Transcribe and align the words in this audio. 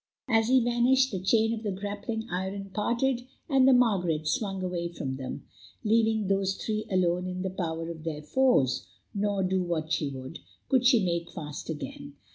As 0.27 0.47
he 0.47 0.63
vanished, 0.63 1.11
the 1.11 1.19
chain 1.19 1.53
of 1.53 1.61
the 1.61 1.71
grappling 1.71 2.27
iron 2.31 2.71
parted, 2.73 3.27
and 3.47 3.67
the 3.67 3.71
Margaret 3.71 4.27
swung 4.27 4.63
away 4.63 4.87
from 4.89 5.17
them, 5.17 5.43
leaving 5.83 6.25
those 6.25 6.55
three 6.55 6.87
alone 6.89 7.27
in 7.27 7.43
the 7.43 7.51
power 7.51 7.87
of 7.91 8.03
their 8.03 8.23
foes, 8.23 8.87
nor, 9.13 9.43
do 9.43 9.61
what 9.61 9.93
she 9.93 10.09
would, 10.09 10.39
could 10.69 10.87
she 10.87 11.05
make 11.05 11.29
fast 11.29 11.69
again. 11.69 12.15